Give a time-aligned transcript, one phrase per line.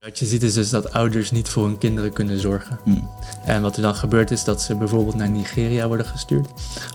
[0.00, 2.78] Wat je ziet is dus dat ouders niet voor hun kinderen kunnen zorgen.
[2.84, 3.10] Hmm.
[3.44, 6.48] En wat er dan gebeurt is dat ze bijvoorbeeld naar Nigeria worden gestuurd.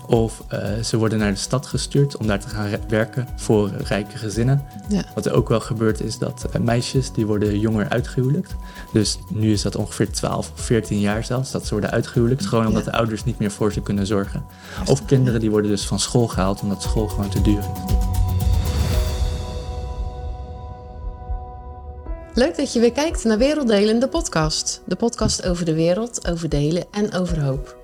[0.06, 4.18] Of eh, ze worden naar de stad gestuurd om daar te gaan werken voor rijke
[4.18, 4.64] gezinnen.
[4.88, 5.04] Ja.
[5.14, 8.54] Wat er ook wel gebeurt is dat eh, meisjes die worden jonger uitgehuwelijkt.
[8.92, 12.46] Dus nu is dat ongeveer 12 of 14 jaar zelfs dat ze worden uitgehuwelijkt.
[12.46, 12.90] Gewoon omdat Ja.
[12.90, 14.44] de ouders niet meer voor ze kunnen zorgen.
[14.86, 18.23] Of kinderen die worden dus van school gehaald omdat school gewoon te duur is.
[22.34, 24.80] Leuk dat je weer kijkt naar Werelddelen, de podcast.
[24.86, 27.76] De podcast over de wereld, over delen en over hoop.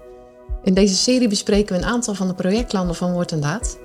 [0.62, 3.78] In deze serie bespreken we een aantal van de projectlanden van Woord en Daad.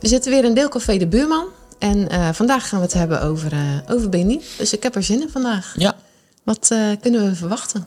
[0.00, 1.46] We zitten weer in Deelcafé de Buurman.
[1.78, 3.60] En eh, vandaag gaan we het hebben over, eh,
[3.94, 4.42] over Benin.
[4.58, 5.74] Dus ik heb er zin in vandaag.
[5.76, 5.96] Ja,
[6.42, 7.86] Wat eh, kunnen we verwachten?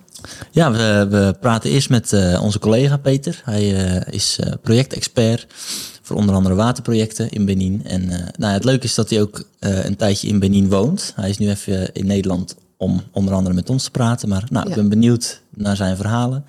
[0.51, 3.41] ja we, we praten eerst met onze collega Peter.
[3.43, 3.67] Hij
[4.09, 5.47] is projectexpert
[6.07, 7.81] voor onder andere waterprojecten in Benin.
[7.85, 10.69] En eh, nou, ja, het leuke is dat hij ook eh, een tijdje in Benin
[10.69, 11.13] woont.
[11.15, 14.29] Hij is nu even in Nederland om onder andere met ons te praten.
[14.29, 16.45] Maar nou, ik ben benieuwd naar zijn verhalen.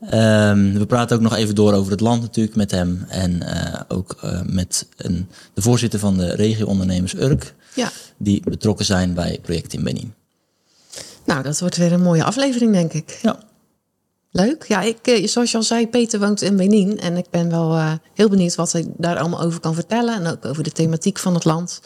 [0.00, 3.04] Ehm, we praten ook nog even door over het land natuurlijk met hem.
[3.08, 7.54] En eh, ook met een, de voorzitter van de regio-ondernemers Urk.
[7.74, 10.14] Ja, Die betrokken zijn bij projecten in Benin.
[11.24, 13.18] nou dat wordt weer een mooie aflevering denk ik.
[13.22, 13.38] Ja.
[14.36, 14.64] Leuk.
[14.68, 17.00] Ja, ik, eh, zoals je al zei, Peter woont in Benin.
[17.00, 20.14] En ik ben wel eh, heel benieuwd wat hij daar allemaal over kan vertellen.
[20.14, 21.80] En ook over de thematiek van het land.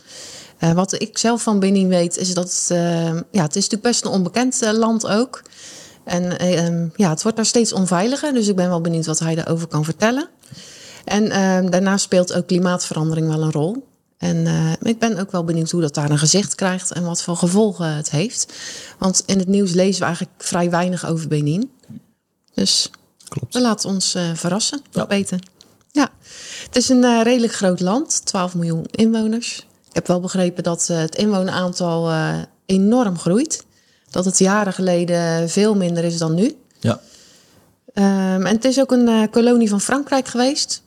[0.59, 2.65] Eh, wat ik zelf van Benin weet, is dat
[3.31, 5.43] ja, het is natuurlijk best een onbekend land ook.
[6.05, 8.33] En eh, ehm, ja, het wordt daar steeds onveiliger.
[8.33, 10.29] Dus ik ben wel benieuwd wat hij daarover kan vertellen.
[11.05, 13.89] En ehm, daarnaast speelt ook klimaatverandering wel een rol.
[14.19, 17.23] En eh, ik ben ook wel benieuwd hoe dat daar een gezicht krijgt en wat
[17.23, 18.53] voor gevolgen het heeft.
[18.99, 21.71] Want in het nieuws lezen we eigenlijk vrij weinig over Benin.
[22.55, 22.91] Dus
[23.29, 23.55] Klopt.
[23.55, 25.07] we laten ons eh, verrassen, Ja.
[25.07, 25.41] weten.
[25.93, 26.09] Ja,
[26.65, 29.59] het is een eh, redelijk groot land, 12 miljoen inwoners.
[29.89, 32.13] Ik heb wel begrepen dat eh, het inwoneraantal
[32.67, 33.65] enorm groeit.
[34.11, 36.57] Dat het jaren geleden veel minder is dan nu.
[36.81, 37.01] Ja.
[37.95, 40.83] Ehm, en het is ook een kolonie van Frankrijk geweest.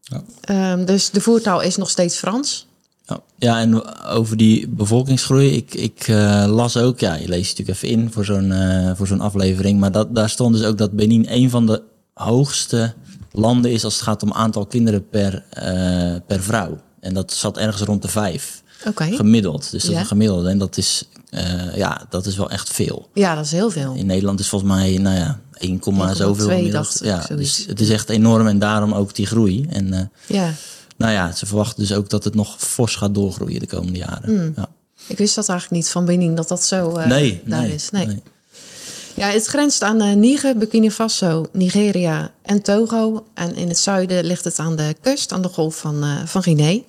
[0.00, 0.22] Ja.
[0.40, 2.66] Ehm, dus de voertaal is nog steeds Frans.
[3.06, 7.82] Ja, ja, en over die bevolkingsgroei, ik, ik eh, las ook, ja, je leest natuurlijk
[7.82, 10.92] even in voor zo'n eh, voor zo'n aflevering, maar dat, daar stond dus ook dat
[10.92, 11.82] Benin een van de
[12.14, 12.94] hoogste
[13.32, 16.80] landen is als het gaat om aantal kinderen per, eh, per vrouw.
[17.00, 19.04] En dat zat ergens rond de vijf, Oké.
[19.04, 19.70] gemiddeld.
[19.70, 20.48] Dus dat is een gemiddelde.
[20.48, 21.04] En dat is,
[21.74, 23.08] ja, dat is wel echt veel.
[23.14, 23.94] Ja, dat is heel veel.
[23.94, 26.72] In Nederland is volgens mij, nou ja, 1, zoveel 1,2 gemiddeld.
[26.72, 27.56] dacht ik, Ja, zoiets.
[27.56, 29.66] dus het is echt enorm en daarom ook die groei.
[29.70, 30.52] En Ja,
[30.96, 34.52] nou ja, ze verwachten dus ook dat het nog fors gaat doorgroeien de komende jaren.
[34.56, 34.68] Ja.
[35.06, 37.90] ik wist dat eigenlijk niet van Benin, dat dat zo eh, nee, daar nee, is.
[37.90, 38.06] Nee.
[38.06, 38.22] nee.
[39.14, 43.26] Ja, het grenst aan eh, Niger, Burkina Faso, Nigeria en Togo.
[43.34, 46.42] En in het zuiden ligt het aan de kust, aan de golf van, eh, van
[46.42, 46.80] Guinea.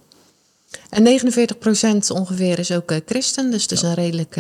[0.89, 4.39] En 49% ongeveer is ook christen, dus het is een redelijk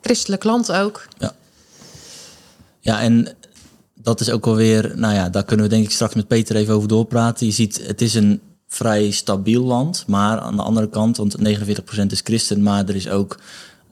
[0.00, 1.08] christelijk land ook.
[2.80, 3.36] Ja, en
[3.94, 6.74] dat is ook alweer, nou ja, daar kunnen we denk ik straks met Peter even
[6.74, 7.46] over doorpraten.
[7.46, 8.40] Je ziet, het is een
[8.74, 13.08] vrij stabiel land, maar aan de andere kant, want 49% is christen, maar er is
[13.08, 13.38] ook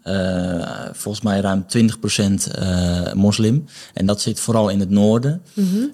[0.03, 3.65] eh, volgens mij ruim 20% eh moslim.
[3.95, 5.43] En dat zit vooral in het noorden.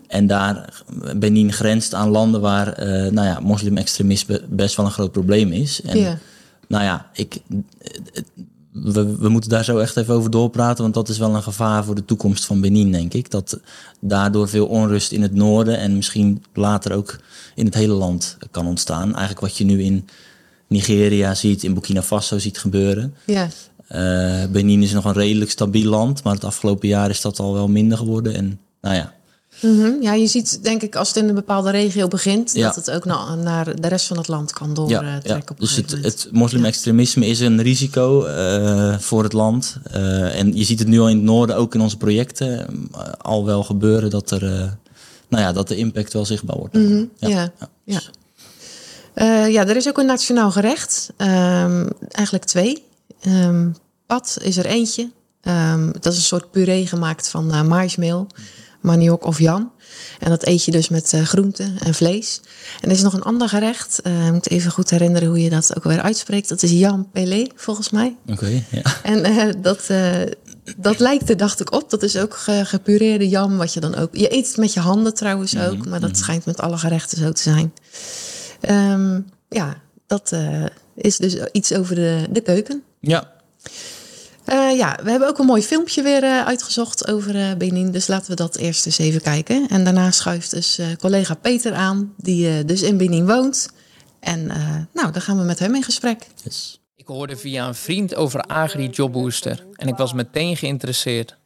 [0.07, 0.83] En daar,
[1.17, 5.81] Benin grenst aan landen waar, eh, nou ja, moslim-extremisme best wel een groot probleem is.
[5.83, 6.19] En Ja.
[6.69, 7.39] nou ja, ik,
[8.73, 11.85] we, we moeten daar zo echt even over doorpraten, want dat is wel een gevaar
[11.85, 13.31] voor de toekomst van Benin, denk ik.
[13.31, 13.61] Dat
[14.01, 17.19] daardoor veel onrust in het noorden en misschien later ook
[17.55, 19.09] in het hele land kan ontstaan.
[19.09, 20.09] Eigenlijk wat je nu in
[20.67, 23.15] Nigeria ziet, in Burkina Faso ziet gebeuren.
[23.27, 23.49] Ja,
[23.89, 27.53] Eh, Benin is nog een redelijk stabiel land, maar het afgelopen jaar is dat al
[27.53, 28.35] wel minder geworden.
[28.35, 29.15] En nou ja,
[29.61, 30.03] Mhm.
[30.03, 32.53] ja je ziet denk ik als het in een bepaalde regio begint...
[32.53, 32.67] Ja.
[32.67, 35.35] dat het ook naar, naar de rest van het land kan ja, doortrekken ja.
[35.35, 39.77] een dus het, het moslim-extremisme is een risico eh, voor het land.
[39.91, 43.01] Eh, en je ziet het nu al in het noorden, ook in onze projecten, eh,
[43.19, 44.41] al wel gebeuren dat er,
[45.29, 46.75] nou ja, dat de impact wel zichtbaar wordt.
[46.75, 47.53] Mhm, ja,
[47.85, 48.01] ja.
[49.47, 51.11] Ja, er is ook een nationaal gerecht.
[51.17, 52.83] Ehm, eigenlijk twee.
[53.21, 53.67] Ehm
[54.09, 55.11] pad is er eentje.
[55.41, 58.27] Ehm, dat is een soort puree gemaakt van maismeel,
[58.81, 59.73] maniok of yam.
[60.19, 62.41] En dat eet je dus met eh groenten en vlees.
[62.81, 64.01] En er is nog een ander gerecht.
[64.03, 66.49] Eh, ik moet even goed herinneren hoe je dat ook weer uitspreekt.
[66.49, 68.17] Dat is yam pelé, volgens mij.
[68.27, 68.83] Oké, ja.
[69.03, 69.87] En eh, dat,
[70.77, 71.91] dat lijkt er, dacht ik, op.
[71.91, 74.17] Dat is ook ge- gepureerde jam, wat je dan ook...
[74.17, 77.33] Je eet het met je handen trouwens ook, maar dat schijnt met alle gerechten zo
[77.33, 77.73] te zijn.
[78.61, 79.77] Ehm, ja,
[80.07, 80.33] dat
[80.95, 82.83] is dus iets over de, de keuken.
[83.01, 83.33] ja,
[84.49, 87.91] Eh, ja, we hebben ook een mooi filmpje weer eh, uitgezocht over eh, Benin.
[87.91, 89.69] Dus laten we dat eerst eens even kijken.
[89.69, 93.71] En daarna schuift dus eh, collega Peter aan, die eh, dus in Benin woont.
[94.21, 96.27] En eh, nou, dan gaan we met hem in gesprek.
[96.45, 96.81] yes.
[96.95, 101.39] Ik hoorde via een vriend over Agri Job Booster en ik was meteen geïnteresseerd.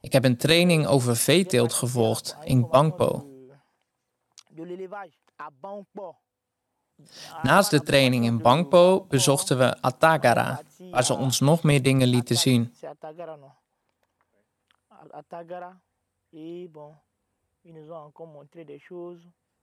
[0.00, 3.28] Ik heb een training over veeteelt gevolgd in Bangpo.
[7.42, 12.36] Naast de training in Bangpo bezochten we Atagara, waar ze ons nog meer dingen lieten
[12.36, 12.74] zien.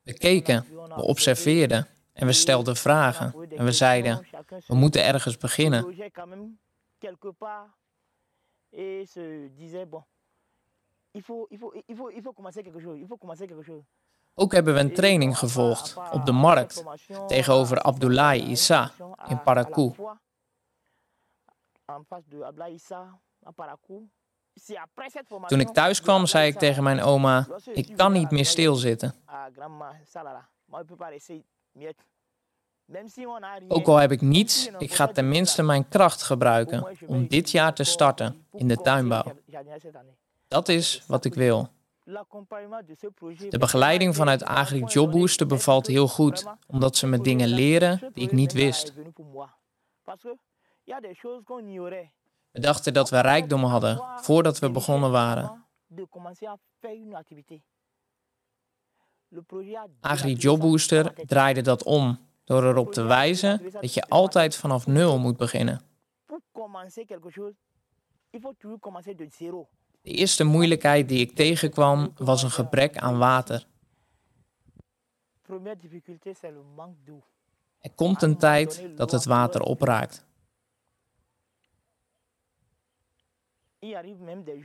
[0.04, 3.34] We keken, we observeerden en we stelden vragen.
[3.50, 4.28] En we zeiden,
[4.68, 5.96] we moeten ergens beginnen.
[11.14, 13.64] il faut il faut il faut il faut commencer quelque chose il faut commencer quelque
[13.64, 13.84] chose
[14.34, 16.84] Ook hebben we een training gevolgd op de markt
[17.28, 18.92] tegenover Abdoulaye Issa
[19.28, 19.94] in Parakou.
[25.48, 29.14] Toen ik thuis kwam, zei ik tegen mijn oma: Ik kan niet meer stilzitten.
[33.68, 37.84] Ook al heb ik niets, ik ga tenminste mijn kracht gebruiken om dit jaar te
[37.84, 39.24] starten in de tuinbouw.
[40.48, 41.70] Dat is wat ik wil.
[42.04, 48.24] De begeleiding vanuit Agri Job Booster bevalt heel goed, omdat ze me dingen leren die
[48.24, 48.94] ik niet wist.
[52.52, 55.66] We dachten dat we rijkdom hadden voordat we begonnen waren.
[60.00, 65.20] Agri Job Booster draaide dat om door erop te wijzen dat je altijd vanaf nul
[65.20, 65.82] moet beginnen.
[70.02, 73.68] De eerste moeilijkheid die ik tegenkwam was een gebrek aan water.
[77.80, 80.26] Er komt een tijd dat het water opraakt.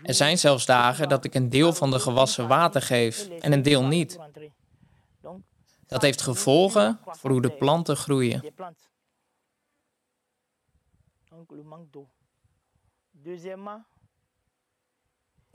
[0.02, 3.62] Er zijn zelfs dagen dat ik een deel van de gewassen water geef en een
[3.62, 4.18] deel niet.
[5.86, 8.54] Dat heeft gevolgen voor hoe de planten groeien.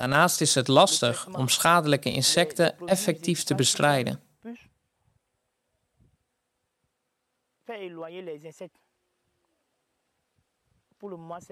[0.01, 4.21] Daarnaast is het lastig om schadelijke insecten effectief te bestrijden.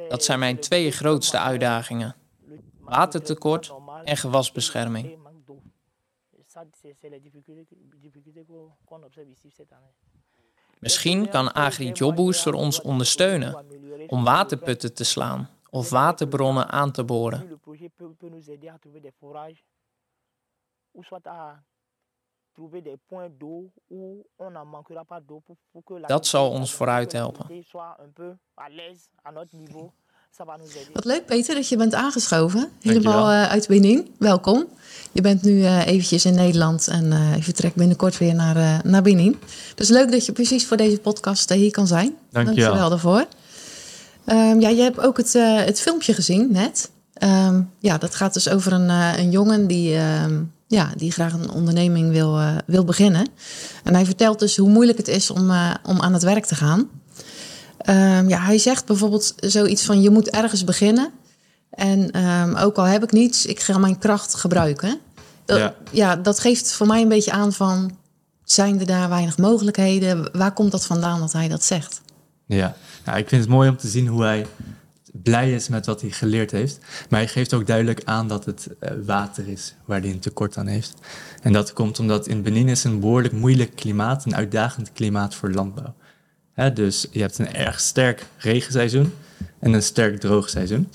[0.08, 2.16] Dat zijn mijn twee grootste uitdagingen:
[2.80, 3.74] watertekort
[4.04, 5.18] en gewasbescherming.
[10.80, 13.66] Misschien kan Agri Job Booster ons ondersteunen
[14.08, 17.60] om waterputten te slaan of waterbronnen aan te boren.
[26.08, 27.64] Dat zal ons vooruit helpen.
[30.94, 32.70] Wat leuk, Peter, dat je bent aangeschoven.
[32.82, 34.08] Helemaal uh, uit Benin.
[34.18, 34.66] Welkom.
[35.12, 39.02] Je bent nu uh, eventjes in Nederland en uh, je vertrekt binnenkort weer naar, naar
[39.02, 39.40] Benin.
[39.76, 42.16] Dus leuk dat je precies voor deze podcast hier kan zijn.
[42.32, 42.90] Dank je wel.
[42.90, 43.26] daarvoor.
[44.26, 45.34] Um, ja, je hebt ook het,
[45.66, 46.92] het filmpje gezien net.
[47.24, 51.52] Um, ja, dat gaat dus over een, een jongen die, um, ja, die graag een
[51.52, 53.28] onderneming wil, wil beginnen.
[53.84, 55.52] En hij vertelt dus hoe moeilijk het is om,
[55.84, 56.90] om aan het werk te gaan.
[57.86, 61.12] Um, ja, hij zegt bijvoorbeeld zoiets van: je moet ergens beginnen.
[61.70, 65.00] En um, ook al heb ik niets, ik ga mijn kracht gebruiken.
[65.46, 65.76] Dat, ja.
[65.92, 66.16] ja.
[66.16, 67.98] dat geeft voor mij een beetje aan van:
[68.44, 70.30] zijn er daar weinig mogelijkheden?
[70.38, 72.02] Waar komt dat vandaan dat hij dat zegt?
[72.46, 74.46] Ja, nou, ik vind het mooi om te zien hoe hij
[75.12, 76.78] blij is met wat hij geleerd heeft.
[77.10, 80.58] Maar hij geeft ook duidelijk aan dat het uh, water is waar hij een tekort
[80.58, 80.94] aan heeft.
[81.42, 85.52] En dat komt omdat in Benin is een behoorlijk moeilijk klimaat, een uitdagend klimaat voor
[85.52, 85.94] landbouw.
[86.74, 89.14] Dus je hebt een erg sterk regenseizoen
[89.60, 90.90] en een sterk droogseizoen.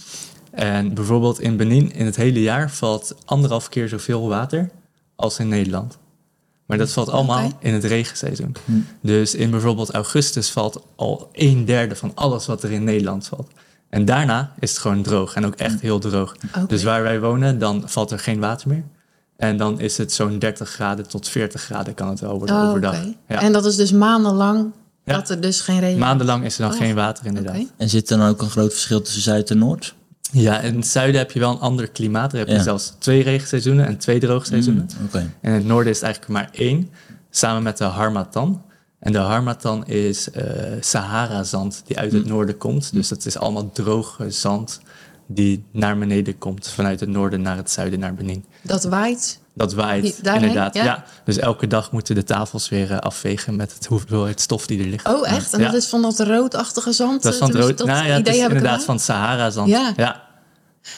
[0.51, 4.71] En bijvoorbeeld in Benin in het hele jaar valt anderhalf keer zoveel water
[5.17, 5.99] als in Nederland.
[6.67, 7.57] Maar dat valt allemaal okay.
[7.61, 8.57] in het regenseizoen.
[8.65, 8.73] Hm.
[9.01, 13.51] Dus in bijvoorbeeld augustus valt al een derde van alles wat er in Nederland valt.
[13.89, 16.37] En daarna is het gewoon droog en ook echt heel droog.
[16.47, 16.67] Okay.
[16.67, 18.85] Dus waar wij wonen, dan valt er geen water meer.
[19.37, 22.69] En dan is het zo'n 30 graden tot 40 graden kan het wel worden oh,
[22.69, 22.95] overdag.
[22.95, 23.17] Okay.
[23.29, 23.41] Ja.
[23.41, 24.73] En dat is dus maandenlang
[25.05, 25.15] ja.
[25.15, 26.79] dat er dus geen regen Maandenlang is er dan oh.
[26.79, 27.55] geen water inderdaad.
[27.55, 27.69] Okay.
[27.77, 29.95] En zit er dan ook een groot verschil tussen Zuid en Noord?
[30.33, 32.31] Ja, in het zuiden heb je wel een ander klimaat.
[32.31, 32.63] Daar heb je ja.
[32.63, 34.89] zelfs twee regenseizoenen en twee droogseizoenen.
[34.99, 35.21] Mm, okay.
[35.21, 36.91] En in het noorden is het eigenlijk maar één,
[37.31, 38.63] samen met de Harmattan.
[38.99, 40.43] En de Harmattan is uh,
[40.81, 42.29] Sahara-zand die uit het mm.
[42.29, 42.93] noorden komt.
[42.93, 44.81] Dus dat is allemaal droge zand
[45.27, 48.45] die naar beneden komt vanuit het noorden naar het zuiden, naar Benin.
[48.63, 49.41] Dat waait?
[49.55, 50.75] Dat waait, inderdaad.
[50.75, 50.85] Ja?
[50.85, 51.05] ja?
[51.25, 54.87] Dus elke dag moeten de tafels weer uh, afvegen met het hoeveelheid stof die er
[54.87, 55.09] ligt.
[55.09, 55.53] Oh, echt?
[55.53, 55.67] En ja.
[55.67, 57.23] dat is van dat roodachtige zand?
[57.23, 57.79] Dat is van het rood.
[57.79, 59.69] Dat nou ja, het is inderdaad van Sahara-zand.
[59.69, 59.93] Ja.
[59.97, 60.23] ja.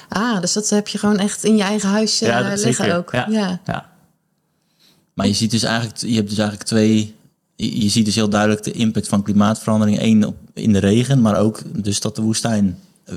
[0.08, 2.96] Ah, dus dat heb je gewoon echt in je eigen huis uh, ja, liggen zeker.
[2.96, 3.12] ook.
[3.12, 3.26] Ja.
[3.30, 3.60] ja.
[3.64, 3.88] ja.
[5.14, 7.16] Maar je ziet dus eigenlijk, je hebt dus eigenlijk twee
[7.56, 9.98] je, ziet dus heel duidelijk de impact van klimaatverandering.
[9.98, 12.74] één op, in de regen, maar ook dus dat de woestijn eh,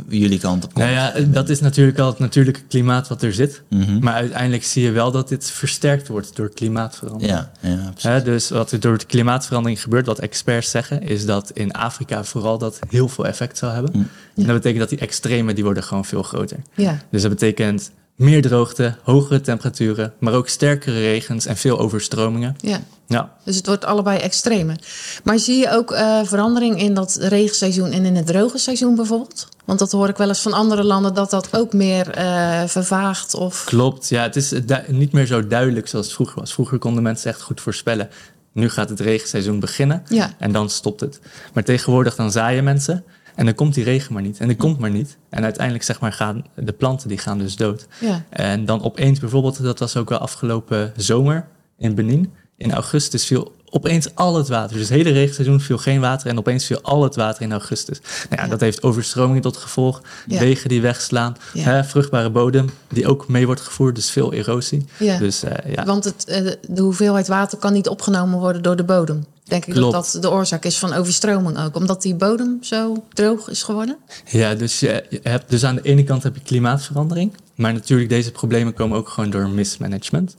[0.07, 0.85] jullie kant op komt.
[0.85, 3.61] Nou ja, dat is natuurlijk al het natuurlijke klimaat wat er zit.
[3.69, 3.99] Mhm.
[3.99, 7.45] Maar uiteindelijk zie je wel dat dit versterkt wordt door klimaatverandering.
[7.61, 11.71] Ja, ja, dus wat er door de klimaatverandering gebeurt, wat experts zeggen, is dat in
[11.71, 13.91] Afrika vooral dat heel veel effect zal hebben.
[13.93, 14.09] Mm.
[14.35, 16.57] En dat betekent dat die extremen die worden gewoon veel groter.
[16.73, 16.99] Ja.
[17.11, 22.55] Dus dat betekent meer droogte, hogere temperaturen, maar ook sterkere regens en veel overstromingen.
[22.61, 22.79] ja.
[23.07, 24.75] Ja, Dus het wordt allebei extremer.
[25.23, 29.47] Maar zie je ook eh, verandering in dat regenseizoen en in het droge seizoen bijvoorbeeld?
[29.65, 33.33] Want dat hoor ik wel eens van andere landen dat dat ook meer eh, vervaagt
[33.33, 33.63] of...
[33.63, 34.09] klopt.
[34.09, 36.53] Ja, het is du- niet meer zo duidelijk zoals het vroeger was.
[36.53, 38.09] Vroeger konden mensen echt goed voorspellen.
[38.51, 40.33] Nu gaat het regenseizoen beginnen Ja.
[40.39, 41.19] en dan stopt het.
[41.53, 43.03] Maar tegenwoordig dan zaaien mensen
[43.39, 44.39] en dan komt die regen maar niet.
[44.39, 45.17] En die komt maar niet.
[45.29, 47.87] En uiteindelijk zeg maar gaan de planten die gaan dus dood.
[47.99, 48.23] Ja.
[48.29, 52.33] En dan opeens bijvoorbeeld, dat was ook wel afgelopen zomer in Benin.
[52.57, 54.77] In augustus viel opeens al het water.
[54.77, 58.01] Dus het hele regenseizoen viel geen water en opeens viel al het water in augustus.
[58.29, 60.01] Nou ja, dat heeft overstromingen tot gevolg.
[60.25, 61.35] Wegen die wegslaan.
[61.57, 63.95] Hè, vruchtbare bodem die ook mee wordt gevoerd.
[63.95, 64.85] Dus veel erosie.
[64.97, 65.17] Ja.
[65.17, 68.83] Dus eh, ja, Want het, eh, de hoeveelheid water kan niet opgenomen worden door de
[68.83, 69.25] bodem.
[69.43, 69.93] Denk ik Klopt.
[69.93, 71.75] dat dat de oorzaak is van overstroming ook.
[71.75, 73.97] Omdat die bodem zo droog is geworden.
[74.25, 77.31] ja, dus je, je hebt dus aan de ene kant heb je klimaatverandering.
[77.55, 80.35] Maar natuurlijk, deze problemen komen ook gewoon door mismanagement.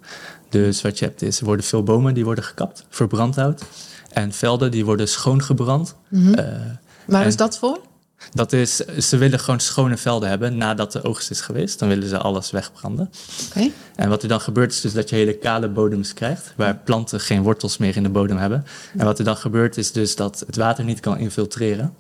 [0.51, 3.63] Dus wat je hebt is, er worden veel bomen die worden gekapt voor brandhout.
[4.13, 5.95] En velden die worden schoongebrand.
[6.35, 6.45] Eh,
[7.07, 7.81] Waar is dat voor?
[8.33, 11.79] Dat is, ze willen gewoon schone velden hebben nadat de oogst is geweest.
[11.79, 13.11] Dan willen ze alles wegbranden.
[13.49, 13.71] Oké.
[13.97, 17.21] En wat er dan gebeurt is dus dat je hele kale bodems krijgt, waar planten
[17.21, 18.65] geen wortels meer in de bodem hebben.
[18.97, 21.95] En wat er dan gebeurt is dus dat het water niet kan infiltreren.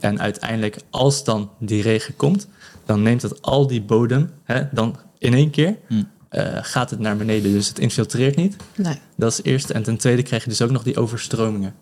[0.00, 2.46] En uiteindelijk, als dan die regen komt,
[2.86, 6.02] dan neemt het al die bodem, hè, dan in één keer Hm.
[6.30, 7.52] Eh, gaat het naar beneden.
[7.52, 8.56] Dus het infiltreert niet.
[8.76, 8.98] Nee.
[9.16, 9.72] Dat is het eerste.
[9.72, 11.74] En ten tweede krijg je dus ook nog die overstromingen.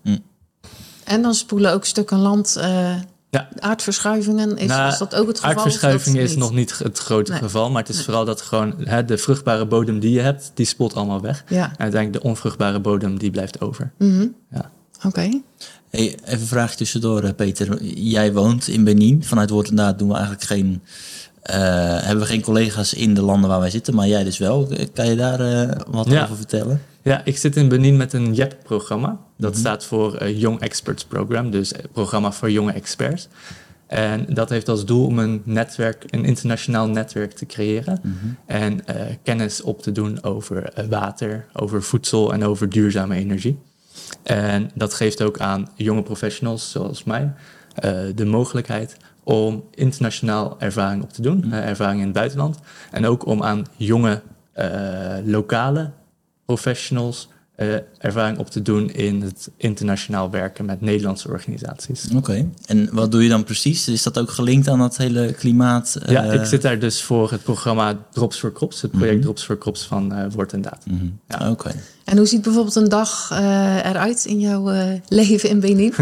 [1.05, 2.57] En dan spoelen ook stukken land.
[2.57, 2.95] eh,
[3.31, 3.49] Ja.
[3.59, 5.51] Aardverschuivingen, is, Nou, is dat ook het geval?
[5.51, 7.41] of Aardverschuiving dat is nog niet het grote Nee.
[7.41, 8.05] geval, maar het is Nee.
[8.05, 11.45] vooral dat gewoon hè, de vruchtbare bodem die je hebt, die spoelt allemaal weg.
[11.49, 11.65] Ja.
[11.65, 13.93] En uiteindelijk de onvruchtbare bodem, die blijft over.
[13.99, 14.27] Mhm.
[14.51, 14.71] Ja.
[15.07, 15.21] Oké.
[15.91, 17.83] Hey, even een vraag tussendoor, eh, Peter.
[17.95, 19.25] Jij woont in Benin.
[19.25, 20.83] Vanuit Woord en Daad doen we eigenlijk geen,
[21.43, 21.57] eh,
[22.01, 24.71] hebben we geen collega's in de landen waar wij zitten, maar jij dus wel.
[24.71, 26.23] Eh, Kan je daar eh, wat Ja.
[26.23, 26.83] over vertellen?
[27.03, 29.19] Ja, ik zit in Benin met een JEP-programma.
[29.37, 29.61] Dat Mhm.
[29.61, 33.29] staat voor Young Experts Program, dus programma voor jonge experts.
[33.87, 38.01] En dat heeft als doel om een netwerk, een internationaal netwerk te creëren.
[38.03, 38.15] Mhm.
[38.47, 38.85] En
[39.23, 43.59] kennis op te doen over water, over voedsel en over duurzame energie.
[44.23, 47.33] En dat geeft ook aan jonge professionals zoals mij
[48.15, 48.97] de mogelijkheid
[49.29, 51.53] om internationaal ervaring op te doen, Mhm.
[51.53, 52.59] eh, ervaring in het buitenland.
[52.91, 55.91] En ook om aan jonge eh, lokale
[56.45, 57.29] professionals
[57.59, 62.09] eh, ervaring op te doen in het internationaal werken met Nederlandse organisaties.
[62.17, 62.49] Oké.
[62.67, 63.89] En wat doe je dan precies?
[63.89, 65.99] Is dat ook gelinkt aan dat hele klimaat?
[66.03, 69.23] eh, Ja, ik zit daar dus voor het programma Drops for Crops, het project Mhm.
[69.23, 70.85] Drops for Crops van eh Woord en Daad.
[70.91, 71.07] mhm.
[71.29, 71.51] Ja.
[71.51, 71.71] Oké.
[72.05, 75.95] En hoe ziet bijvoorbeeld een dag eh, eruit in jouw eh, leven in Benin?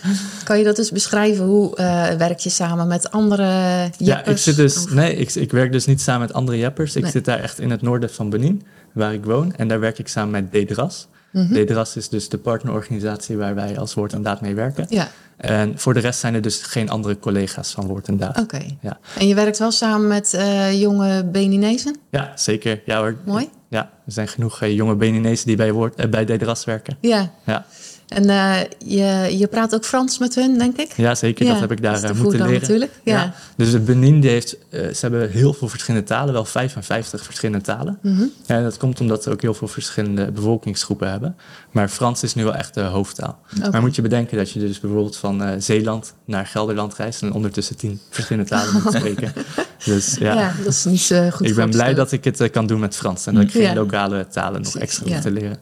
[0.44, 1.44] kan je dat dus beschrijven?
[1.44, 3.44] Hoe eh, werk je samen met andere
[3.82, 3.96] jeppers?
[3.98, 6.96] Ja, ik zit dus, Of- nee, ik, ik werk dus niet samen met andere jeppers.
[6.96, 7.10] Ik Nee.
[7.10, 8.62] zit daar echt in het noorden van Benin,
[8.94, 9.54] waar ik woon.
[9.56, 11.08] En daar werk ik samen met DEDRAS.
[11.32, 11.52] Mhm.
[11.52, 14.86] DEDRAS is dus de partnerorganisatie waar wij als Woord en Daad mee werken.
[14.88, 18.40] Ja, En voor de rest zijn er dus geen andere collega's van Woord en Daad.
[18.40, 18.62] oké.
[18.80, 18.98] Ja.
[19.18, 21.96] En je werkt wel samen met eh, jonge Beninezen?
[22.10, 22.82] Ja, zeker.
[22.84, 23.16] Ja hoor.
[23.24, 23.48] Mooi.
[23.68, 26.96] Ja, er zijn genoeg eh, jonge Beninezen die bij, Woord, eh, bij DEDRAS werken.
[27.00, 27.30] Ja.
[27.46, 27.66] Ja.
[28.08, 30.92] En eh, je, je praat ook Frans met hun, denk ik?
[30.96, 31.44] Ja, zeker.
[31.44, 32.60] Ja, Dat heb ik daar is eh, moeten leren.
[32.60, 33.34] natuurlijk, ja.
[33.56, 37.98] Dus Benin die heeft, eh, ze hebben heel veel verschillende talen, wel 55 verschillende talen.
[38.02, 38.24] Mhm.
[38.46, 41.36] Ja, dat komt omdat ze ook heel veel verschillende bevolkingsgroepen hebben.
[41.74, 43.38] Maar Frans is nu wel echt de hoofdtaal.
[43.70, 47.32] Maar moet je bedenken dat je dus bijvoorbeeld van eh, Zeeland naar Gelderland reist en
[47.32, 49.32] ondertussen tien verschillende talen moet spreken.
[49.84, 50.52] Dus ja, Ja.
[50.64, 52.96] dat is niet eh, goed ik ben blij dat ik het eh, kan doen met
[52.96, 53.74] Frans en dat ik geen Ja.
[53.74, 55.20] lokale talen nog extra Ja.
[55.20, 55.56] te leren.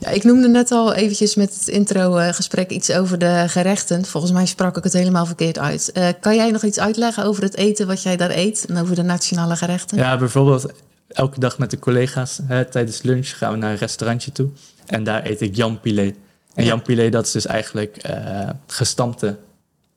[0.00, 4.04] Ja, ik noemde net al eventjes met het intro-gesprek iets over de gerechten.
[4.04, 5.92] Volgens mij sprak ik het helemaal verkeerd uit.
[6.20, 9.02] Kan jij nog iets uitleggen over het eten wat jij daar eet en over de
[9.02, 9.96] nationale gerechten?
[9.98, 10.66] Ja, bijvoorbeeld
[11.12, 14.48] elke dag met de collega's hè, tijdens lunch gaan we naar een restaurantje toe.
[14.86, 16.02] En daar eet ik jampilé.
[16.54, 16.70] En Ja.
[16.70, 19.38] jampilé, dat is dus eigenlijk eh, gestampte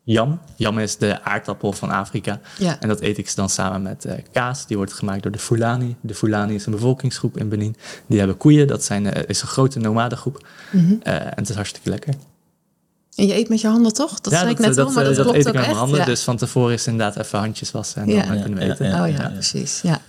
[0.03, 0.39] jam.
[0.55, 2.39] Jam is de aardappel van Afrika.
[2.57, 2.79] Ja.
[2.79, 4.67] En dat eet ik dan samen met eh, kaas.
[4.67, 5.95] Die wordt gemaakt door de Fulani.
[6.01, 7.75] De Fulani is een bevolkingsgroep in Benin.
[8.07, 8.67] Die hebben koeien.
[8.67, 10.47] Dat zijn, eh, is een grote nomadengroep.
[11.03, 12.13] Eh, en het is hartstikke lekker.
[13.15, 14.19] En je eet met je handen toch?
[14.19, 15.99] Dat zei ik net dat, al, maar dat, dat klopt eet ik met mijn handen.
[15.99, 16.05] ja.
[16.05, 18.25] Dus van tevoren is inderdaad even handjes wassen en Ja.
[18.25, 18.85] dan kunnen we Ja, eten.
[18.87, 19.29] ja, oh ja, ja.
[19.29, 19.81] precies.
[19.81, 20.01] Ja.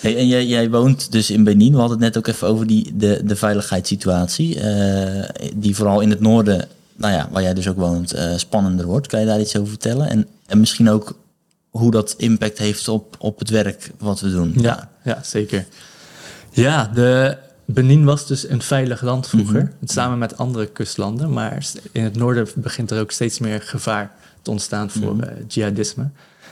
[0.00, 1.72] Hey, en jij, jij woont dus in Benin.
[1.72, 4.60] We hadden het net ook even over die, de, de veiligheidssituatie.
[4.60, 8.86] eh, die vooral in het noorden, nou ja, waar jij dus ook woont, eh, spannender
[8.86, 9.06] wordt.
[9.06, 10.08] Kan je daar iets over vertellen?
[10.08, 11.18] En, en misschien ook
[11.70, 14.54] hoe dat impact heeft op, op het werk wat we doen.
[14.56, 15.66] Ja, ja zeker.
[16.50, 21.32] Ja, de Benin was dus een veilig land vroeger, samen met andere kustlanden.
[21.32, 26.08] Maar in het noorden begint er ook steeds meer gevaar te ontstaan voor eh, jihadisme.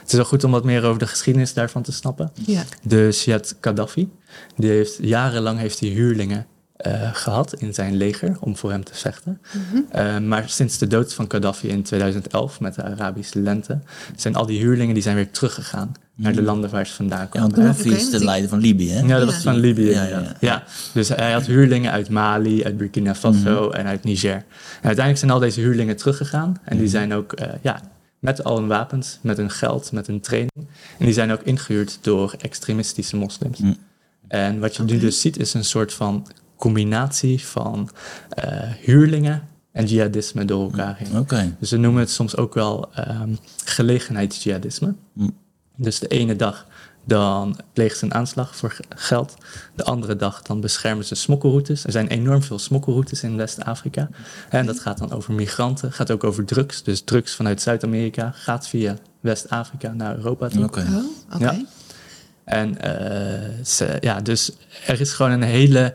[0.09, 2.31] Het is wel goed om wat meer over de geschiedenis daarvan te snappen.
[2.45, 2.63] Ja.
[2.83, 4.09] De Siad Gaddafi,
[4.55, 8.93] die heeft jarenlang heeft hij huurlingen eh, gehad in zijn leger om voor hem te
[8.95, 9.41] vechten.
[9.91, 13.79] Eh, maar sinds de dood van Gaddafi in 2011 met de Arabische lente
[14.15, 17.25] zijn al die huurlingen die zijn weer teruggegaan naar de landen waar ze vandaan Ja,
[17.25, 17.49] kwamen.
[17.55, 18.99] want Gaddafi is de leider van Libië, hè?
[18.99, 19.41] Ja, dat was Ja.
[19.41, 19.89] van Libië.
[19.89, 20.63] Ja, Ja, ja, ja.
[20.93, 24.31] Dus hij had huurlingen uit Mali, uit Burkina Faso en uit Niger.
[24.33, 24.43] En
[24.81, 26.57] uiteindelijk zijn al deze huurlingen teruggegaan.
[26.63, 27.81] En die zijn ook eh, ja,
[28.19, 30.67] met al hun wapens, met hun geld, met hun training.
[30.97, 33.59] En die zijn ook ingehuurd door extremistische moslims.
[33.59, 33.77] Mm.
[34.27, 37.89] En wat je nu dus ziet is een soort van combinatie van
[38.29, 41.19] eh, huurlingen en jihadisme door elkaar heen.
[41.19, 41.55] Oké.
[41.59, 43.33] Dus we noemen het soms ook wel ehm
[43.65, 44.93] gelegenheidsjihadisme.
[45.13, 45.37] Mm.
[45.75, 46.67] Dus de ene dag
[47.05, 49.33] dan plegen ze een aanslag voor ge- geld.
[49.75, 51.85] De andere dag dan beschermen ze smokkelroutes.
[51.85, 54.09] Er zijn enorm veel smokkelroutes in West-Afrika.
[54.49, 56.83] En dat gaat dan over migranten, gaat ook over drugs.
[56.83, 60.63] Dus drugs vanuit Zuid-Amerika gaat via West-Afrika naar Europa toe.
[60.63, 60.79] Oké.
[60.79, 61.43] Oh, oké.
[61.43, 61.61] Ja.
[62.43, 64.51] En eh, ze, ja, dus
[64.87, 65.93] er is gewoon een hele.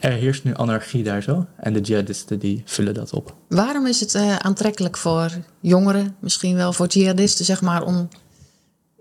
[0.00, 1.46] Er heerst nu anarchie daar zo.
[1.56, 3.34] En de jihadisten die vullen dat op.
[3.48, 8.08] Waarom is het eh, aantrekkelijk voor jongeren, misschien wel voor jihadisten, zeg maar, om,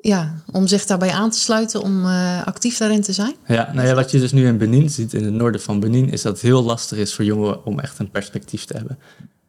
[0.02, 3.36] ja, om zich daarbij aan te sluiten, om eh, actief daarin te zijn?
[3.48, 6.10] Ja, nou ja, wat je dus nu in Benin ziet, in het noorden van Benin,
[6.10, 9.00] is dat het heel lastig is voor jongeren om echt een perspectief te hebben.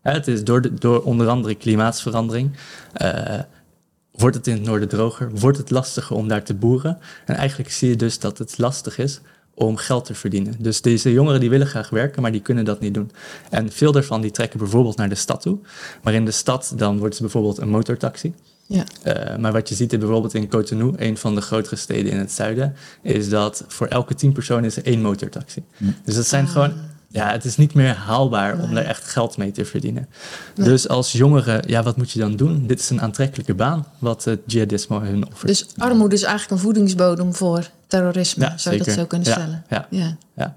[0.02, 2.50] Het is door, door onder andere klimaatsverandering.
[2.92, 3.38] eh,
[4.12, 6.98] wordt het in het noorden droger, wordt het lastiger om daar te boeren.
[7.26, 9.20] En eigenlijk zie je dus dat het lastig is
[9.54, 10.54] om geld te verdienen.
[10.58, 13.10] Dus deze jongeren die willen graag werken, maar die kunnen dat niet doen.
[13.50, 15.58] En veel daarvan die trekken bijvoorbeeld naar de stad toe.
[16.02, 18.34] Maar in de stad dan wordt ze bijvoorbeeld een motortaxi.
[18.66, 18.84] Ja.
[19.02, 22.32] Eh, maar wat je ziet bijvoorbeeld in Cotonou, een van de grotere steden in het
[22.32, 25.62] zuiden, is dat voor elke tien personen is er één motortaxi.
[26.04, 26.72] Dus dat zijn gewoon,
[27.08, 30.08] ja, het is niet meer haalbaar om daar echt geld mee te verdienen.
[30.54, 32.66] Dus als jongeren, ja, wat moet je dan doen?
[32.66, 35.46] Dit is een aantrekkelijke baan, wat het jihadisme hun offert.
[35.46, 39.64] Dus armoede is eigenlijk een voedingsbodem voor terrorisme, Ja, zou je dat zo kunnen stellen?
[39.68, 39.86] ja.
[39.90, 40.16] ja.
[40.36, 40.54] ja.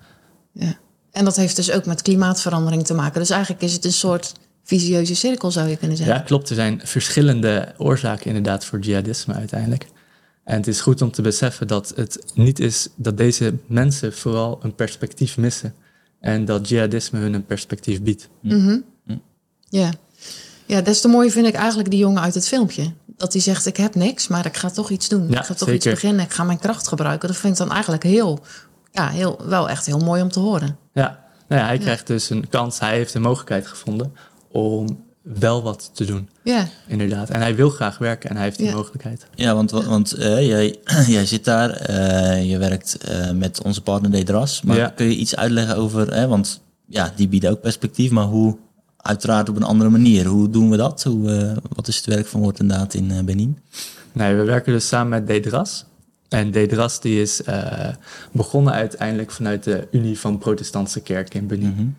[0.52, 0.78] Ja.
[1.12, 3.20] En dat heeft dus ook met klimaatverandering te maken.
[3.20, 4.34] Dus eigenlijk is het een soort
[4.66, 6.16] visieuze cirkel, zou je kunnen zeggen.
[6.16, 6.50] Ja, klopt.
[6.50, 9.88] Er zijn verschillende oorzaken inderdaad voor jihadisme uiteindelijk.
[10.44, 14.60] En het is goed om te beseffen dat het niet is dat deze mensen vooral
[14.62, 15.74] een perspectief missen.
[16.20, 18.30] En dat jihadisme hun een perspectief biedt.
[19.70, 19.92] Ja.
[20.66, 22.94] ja, des te mooier vind ik eigenlijk die jongen uit het filmpje.
[23.18, 25.30] Dat hij zegt, ik heb niks, maar ik ga toch iets doen.
[25.30, 25.74] Ja, ik ga toch zeker.
[25.74, 27.28] iets beginnen, ik ga mijn kracht gebruiken.
[27.28, 28.40] Dat vind ik dan eigenlijk heel,
[28.92, 30.78] ja, heel, wel echt heel mooi om te horen.
[30.94, 32.80] Ja, nou ja, hij krijgt dus een kans.
[32.80, 34.14] Hij heeft een mogelijkheid gevonden
[34.56, 36.30] om wel wat te doen.
[36.44, 37.30] Ja, Inderdaad.
[37.30, 38.76] En hij wil graag werken en hij heeft die Ja.
[38.76, 39.28] mogelijkheid.
[39.36, 40.76] Ja, want, want eh, jij,
[41.18, 44.62] jij zit daar, eh, je werkt eh, met onze partner Dedras.
[44.62, 44.88] Maar Ja.
[44.90, 48.58] kun je iets uitleggen over, hè, want ja, die bieden ook perspectief, maar hoe,
[48.98, 50.26] uiteraard op een andere manier.
[50.26, 51.04] Hoe doen we dat?
[51.04, 53.58] Hoe, eh, wat is het werk van Woord en Daad in eh, Benin?
[54.12, 55.86] Nee, we werken dus samen met Dedras.
[56.30, 57.88] En Dedras die is eh,
[58.32, 61.96] begonnen uiteindelijk vanuit de Unie van Protestantse Kerken in Benin.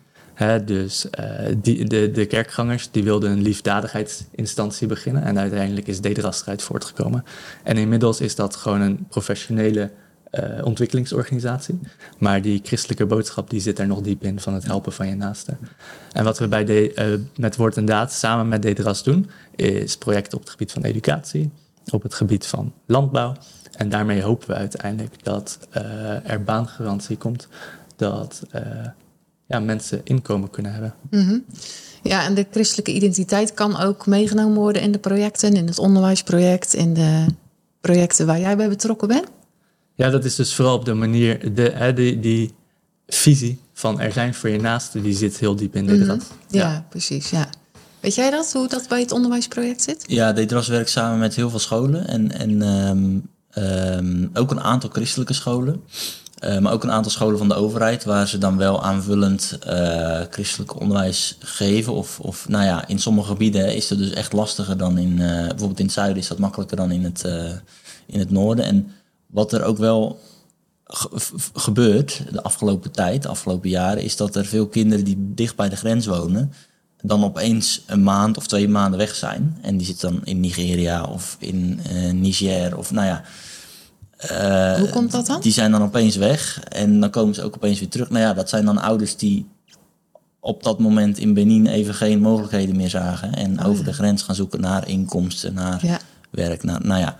[0.65, 5.23] Dus eh, die, de, de kerkgangers die wilden een liefdadigheidsinstantie beginnen.
[5.23, 7.23] En uiteindelijk is Dedras eruit voortgekomen.
[7.63, 9.91] En inmiddels is dat gewoon een professionele
[10.29, 11.79] eh, ontwikkelingsorganisatie.
[12.17, 15.15] Maar die christelijke boodschap die zit er nog diep in van het helpen van je
[15.15, 15.57] naasten.
[16.11, 17.05] En wat we bij de, eh,
[17.37, 21.51] met Woord en Daad samen met Dedras doen, is projecten op het gebied van educatie,
[21.91, 23.35] op het gebied van landbouw.
[23.71, 27.47] En daarmee hopen we uiteindelijk dat eh, er baangarantie komt,
[27.95, 28.41] dat
[29.47, 30.93] ja, mensen inkomen kunnen hebben.
[32.03, 36.73] ja, en de christelijke identiteit kan ook meegenomen worden in de projecten, in het onderwijsproject,
[36.73, 37.25] in de
[37.81, 39.27] projecten waar jij bij betrokken bent.
[39.95, 42.53] Ja, dat is dus vooral op de manier, de, hè, die, die
[43.07, 46.23] visie van er zijn voor je naasten, die zit heel diep in dit rad.
[46.47, 47.29] Ja, precies.
[47.29, 47.49] Ja.
[47.99, 50.03] Weet jij dat, hoe dat bij het onderwijsproject zit?
[50.07, 54.89] Ja, Dedras werkt samen met heel veel scholen en, en ehm, ehm, ook een aantal
[54.89, 55.81] christelijke scholen.
[56.37, 60.21] Eh, maar ook een aantal scholen van de overheid, waar ze dan wel aanvullend eh,
[60.29, 61.93] christelijk onderwijs geven.
[61.93, 65.47] Of, of nou ja, in sommige gebieden is het dus echt lastiger dan in, eh,
[65.47, 67.23] bijvoorbeeld in het zuiden is dat makkelijker dan in het,
[68.05, 68.65] in het noorden.
[68.65, 68.91] En
[69.27, 70.19] wat er ook wel
[71.53, 75.69] gebeurt de afgelopen tijd, de afgelopen jaren, is dat er veel kinderen die dicht bij
[75.69, 76.53] de grens wonen,
[77.01, 79.57] dan opeens een maand of twee maanden weg zijn.
[79.61, 81.79] En die zitten dan in Nigeria of in
[82.13, 83.23] Niger of nou ja.
[84.17, 85.41] Eh, Hoe komt dat dan?
[85.41, 88.09] Die zijn dan opeens weg en dan komen ze ook opeens weer terug.
[88.09, 89.45] Nou ja, dat zijn dan ouders die
[90.39, 93.33] op dat moment in Benin even geen mogelijkheden meer zagen.
[93.33, 95.99] En over de grens gaan zoeken naar inkomsten, naar Oh Ja.
[96.29, 96.63] werk.
[96.63, 97.17] Naar, nou ja,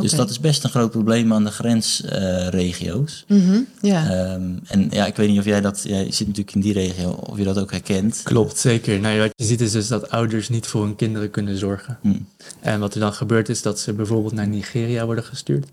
[0.00, 3.24] dus dat is best een groot probleem aan de grensregio's.
[3.28, 4.10] Mhm, ja.
[4.10, 7.10] Ehm, en ja, ik weet niet of jij dat, jij zit natuurlijk in die regio,
[7.10, 8.20] of je dat ook herkent.
[8.24, 9.00] Klopt, zeker.
[9.00, 11.98] Nou, wat je ziet is dus dat ouders niet voor hun kinderen kunnen zorgen.
[12.02, 12.12] Hm.
[12.60, 15.66] En wat er dan gebeurt is dat ze bijvoorbeeld naar Nigeria worden gestuurd.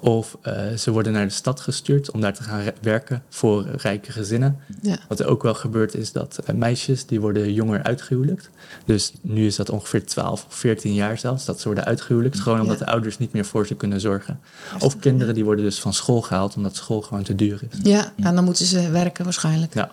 [0.00, 3.66] Of eh, ze worden naar de stad gestuurd om daar te gaan re- werken voor
[3.76, 4.58] rijke gezinnen.
[4.82, 4.98] ja.
[5.08, 8.50] Wat er ook wel gebeurt is dat eh, meisjes die worden jonger uitgehuwelijkt.
[8.84, 12.40] Dus nu is dat ongeveer 12 of 14 jaar zelfs dat ze worden uitgehuwelijkt.
[12.40, 14.40] Gewoon omdat de ouders niet meer voor ze kunnen zorgen.
[14.78, 17.78] Of kinderen die worden dus van school gehaald omdat school gewoon te duur is.
[17.90, 19.74] Ja, en dan moeten ze werken waarschijnlijk.
[19.74, 19.90] Ja.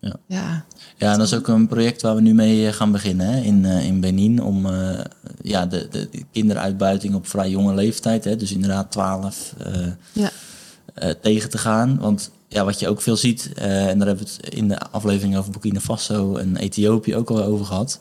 [0.00, 0.16] Ja.
[0.26, 0.64] Ja.
[0.96, 3.40] Ja, en dat is ook een project waar we nu mee eh, gaan beginnen hè,
[3.40, 4.42] in, eh, in Benin.
[4.42, 4.98] Om eh,
[5.42, 9.74] ja, de, de, de kinderuitbuiting op vrij jonge leeftijd, hè, dus inderdaad 12, eh,
[10.12, 10.30] Ja.
[10.94, 11.98] eh, tegen te gaan.
[11.98, 14.78] Want ja, wat je ook veel ziet, eh, en daar hebben we het in de
[14.78, 18.00] aflevering over Burkina Faso en Ethiopië ook al over gehad,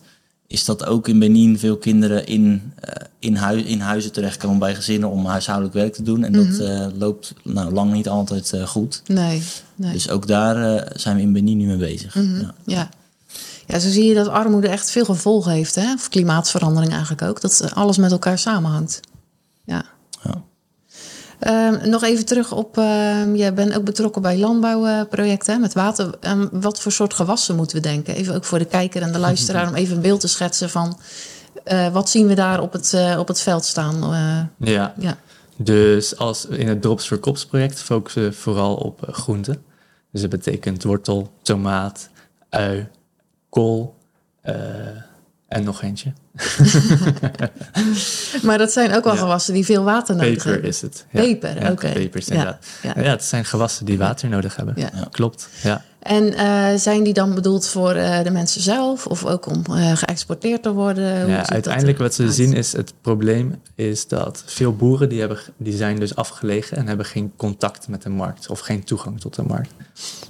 [0.52, 4.76] is dat ook in Benin veel kinderen in, eh, in, hui- in huizen terechtkomen bij
[4.76, 6.24] gezinnen om huishoudelijk werk te doen.
[6.24, 9.02] En dat eh, loopt nou, lang niet altijd eh, goed.
[9.06, 9.44] Nee,
[9.76, 9.94] nee.
[9.94, 12.14] Dus ook daar zijn we in Benin nu mee bezig.
[12.16, 12.54] ja.
[12.66, 12.90] Ja.
[13.68, 15.76] ja, zo zie je dat armoede echt veel gevolgen heeft.
[15.76, 15.94] Hè?
[15.94, 17.42] Of klimaatverandering eigenlijk ook.
[17.42, 19.00] Dat alles met elkaar samenhangt.
[19.66, 19.84] Ja.
[20.24, 20.42] Ja.
[21.42, 26.16] Ehm, nog even terug op, ehm jij bent ook betrokken bij landbouwprojecten met water.
[26.20, 28.16] Ehm, wat voor soort gewassen moeten we denken?
[28.16, 30.98] Even ook voor de kijker en de luisteraar om even een beeld te schetsen van
[31.64, 34.04] eh, wat zien we daar op het, eh, op het veld staan.
[34.04, 35.18] Eh, Ja, ja.
[35.56, 39.64] Dus als in het Drops Crops project focussen we vooral op groenten.
[40.12, 42.10] Dus dat betekent wortel, tomaat,
[42.50, 42.88] ui,
[43.50, 43.96] kool
[45.48, 46.14] en nog eentje.
[48.42, 49.20] Maar dat zijn ook wel Ja.
[49.20, 50.70] gewassen die veel water nodig Peper hebben.
[50.70, 51.06] is het.
[51.12, 51.88] Peper, ja, oké.
[51.88, 52.94] Ja, ja.
[52.96, 53.10] Ja.
[53.10, 54.74] het zijn gewassen die water nodig hebben.
[54.78, 54.90] Ja.
[55.12, 55.84] Klopt, ja.
[56.02, 59.92] En eh, zijn die dan bedoeld voor eh, de mensen zelf of ook om eh,
[59.96, 61.22] geëxporteerd te worden?
[61.22, 65.38] Hoe Ja, uiteindelijk wat ze zien is het probleem is dat veel boeren die, hebben,
[65.58, 69.36] die zijn dus afgelegen en hebben geen contact met de markt of geen toegang tot
[69.36, 69.74] de markt.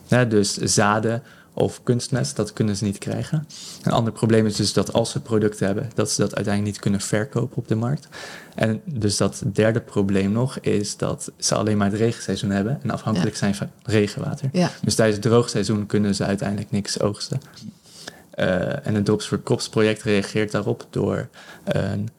[0.08, 3.48] Ja, dus zaden of kunstmest, dat kunnen ze niet krijgen.
[3.84, 6.84] Een ander probleem is dus dat als ze producten hebben, dat ze dat uiteindelijk niet
[6.84, 8.08] kunnen verkopen op de markt.
[8.56, 12.92] En dus dat derde probleem nog is dat ze alleen maar het regenseizoen hebben en
[12.92, 14.50] afhankelijk zijn van regenwater.
[14.52, 14.72] Ja.
[14.84, 17.42] Dus tijdens het droogseizoen kunnen ze uiteindelijk niks oogsten.
[18.32, 21.30] Eh, en het Drops for Crops project reageert daarop door
[21.64, 22.10] een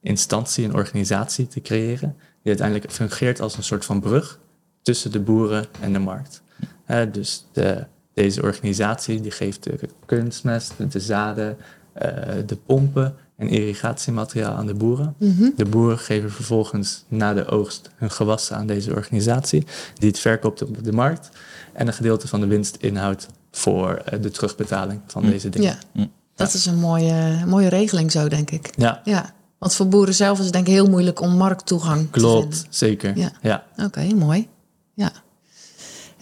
[0.00, 4.38] instantie, een organisatie te creëren, die uiteindelijk fungeert als een soort van brug
[4.82, 6.42] tussen de boeren en de markt.
[6.84, 11.56] Eh, dus de, deze organisatie die geeft de kunstmest, de zaden,
[11.92, 12.08] eh,
[12.46, 15.14] de pompen en irrigatiemateriaal aan de boeren.
[15.18, 15.50] Mhm.
[15.56, 20.62] De boeren geven vervolgens na de oogst hun gewassen aan deze organisatie, die het verkoopt
[20.62, 21.28] op de markt
[21.72, 25.76] en een gedeelte van de winst inhoudt voor eh, de terugbetaling van deze dingen.
[25.92, 28.70] Ja, dat is een mooie, mooie regeling zo, denk ik.
[28.76, 32.10] Ja, Ja, want voor boeren zelf is het denk ik heel moeilijk om markttoegang te
[32.10, 32.74] klopt, vinden.
[32.74, 33.16] zeker.
[33.18, 33.32] Ja.
[33.42, 33.64] Ja.
[33.76, 34.48] Oké, mooi.
[34.94, 35.12] Ja.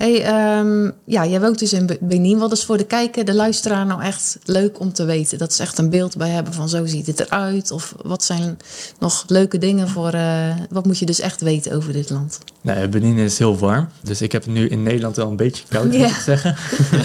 [0.01, 2.39] Hey, ehm, ja, jij woont dus in Be- Benin.
[2.39, 5.39] Wat is voor de kijker, de luisteraar nou echt leuk om te weten?
[5.39, 7.71] Dat ze echt een beeld bij hebben van zo ziet het eruit.
[7.71, 8.57] Of wat zijn
[8.99, 10.11] nog leuke dingen voor...
[10.13, 12.39] eh, wat moet je dus echt weten over dit land?
[12.61, 15.37] Nou, ja, Benin is heel warm, dus ik heb het nu in Nederland wel een
[15.37, 16.57] beetje koud, moet ik zeggen.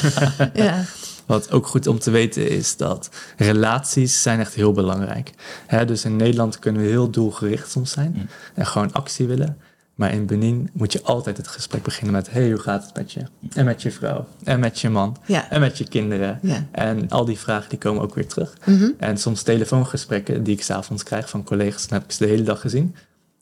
[0.53, 0.83] ja,
[1.25, 5.31] Wat ook goed om te weten is dat relaties zijn echt heel belangrijk.
[5.67, 9.57] Hè, dus in Nederland kunnen we heel doelgericht soms zijn en gewoon actie willen.
[9.95, 12.31] Maar in Benin moet je altijd het gesprek beginnen met...
[12.31, 13.21] hey, hoe gaat het met je?
[13.53, 14.27] En met je vrouw?
[14.43, 15.17] En met je man?
[15.25, 15.49] Ja.
[15.49, 16.39] En met je kinderen?
[16.41, 16.65] Ja.
[16.71, 18.53] En al die vragen die komen ook weer terug.
[18.65, 18.89] Mhm.
[18.97, 21.87] En soms telefoongesprekken die ik s'avonds krijg van collega's...
[21.87, 22.95] dan heb ik ze de hele dag gezien.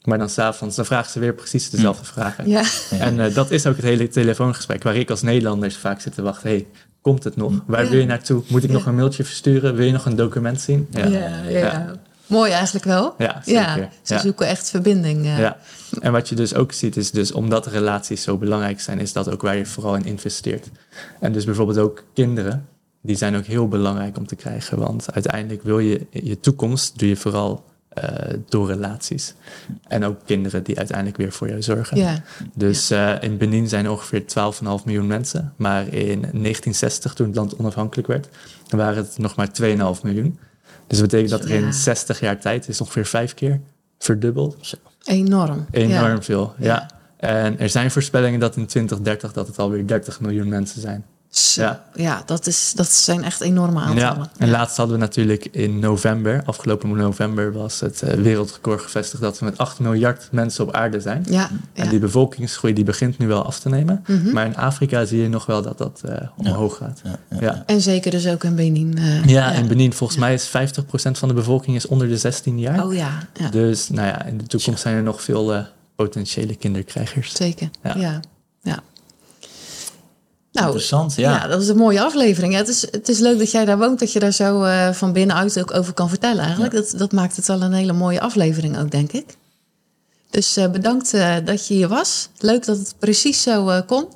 [0.04, 2.50] Maar dan s'avonds, dan vragen ze weer precies dezelfde vragen.
[2.50, 2.64] ja.
[3.00, 6.22] En eh, dat is ook het hele telefoongesprek waar ik als Nederlanders vaak zit te
[6.22, 6.50] wachten.
[6.50, 6.68] hey,
[7.02, 7.54] komt het nog?
[7.66, 7.90] Waar Ja.
[7.90, 8.44] wil je naartoe?
[8.48, 8.76] Moet ik Ja.
[8.76, 9.76] nog een mailtje versturen?
[9.76, 10.88] Wil je nog een document zien?
[10.92, 11.06] Ja,
[11.48, 11.94] ja,
[12.34, 13.16] Mooi eigenlijk wel.
[13.18, 13.90] Ja, zeker.
[14.02, 14.20] ze Ja.
[14.20, 15.26] zoeken echt verbinding.
[15.26, 15.38] eh.
[15.40, 15.58] Ja.
[16.02, 19.30] En wat je dus ook ziet is dus omdat relaties zo belangrijk zijn, is dat
[19.32, 20.70] ook waar je vooral in investeert.
[21.20, 22.68] En dus bijvoorbeeld ook kinderen,
[23.02, 24.78] die zijn ook heel belangrijk om te krijgen.
[24.78, 29.34] Want uiteindelijk wil je je toekomst, doe je vooral eh, door relaties.
[29.88, 31.98] En ook kinderen die uiteindelijk weer voor jou zorgen.
[31.98, 32.22] Ja.
[32.56, 35.54] Dus eh, in Benin zijn er ongeveer 12,5 miljoen mensen.
[35.56, 38.28] Maar in 1960, toen het land onafhankelijk werd,
[38.70, 40.40] waren het nog maar 2,5 miljoen.
[40.88, 43.60] Dus dat betekent dat er in 60 jaar tijd is ongeveer vijf keer
[44.00, 44.78] verdubbeld.
[45.04, 45.66] Enorm.
[45.72, 46.90] Enorm veel, ja.
[47.18, 51.06] En er zijn voorspellingen dat in 2030 dat het alweer 30 miljoen mensen zijn.
[51.36, 51.84] Zo, Ja.
[51.96, 54.18] ja, dat, is, dat zijn echt enorme aantallen.
[54.18, 59.22] Ja, en laatst hadden we natuurlijk in november, afgelopen november, was het eh, wereldrecord gevestigd
[59.22, 61.26] dat we met 8 miljard mensen op aarde zijn.
[61.30, 61.90] Ja, En ja.
[61.90, 64.04] die bevolkingsgroei die begint nu wel af te nemen.
[64.08, 64.32] Mhm.
[64.34, 67.02] Maar in Afrika zie je nog wel dat dat eh, omhoog gaat.
[67.04, 67.38] Ja, ja.
[67.42, 67.64] Ja.
[67.66, 68.98] En zeker dus ook in Benin.
[68.98, 72.60] eh, Ja, en Benin, volgens mij is 50% van de bevolking is onder de 16
[72.60, 72.86] jaar.
[72.86, 75.64] Oh ja, ja Dus nou ja, in de toekomst zijn er nog veel eh,
[75.96, 77.36] potentiële kinderkrijgers.
[77.36, 77.70] zeker.
[77.84, 78.20] Ja.
[78.62, 78.80] Ja.
[80.54, 81.32] Nou, Interessant, ja.
[81.32, 81.48] ja.
[81.48, 82.54] dat is een mooie aflevering.
[82.56, 85.14] Het is, het is leuk dat jij daar woont, dat je daar zo eh, van
[85.14, 86.74] binnenuit ook over kan vertellen eigenlijk.
[86.74, 89.38] Dat, dat maakt het wel een hele mooie aflevering ook, denk ik.
[90.30, 92.30] Dus eh, bedankt eh, dat je hier was.
[92.38, 94.08] Leuk dat het precies zo eh, kon.